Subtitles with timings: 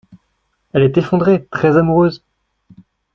[0.73, 2.23] elle est effondrée, très amoureuse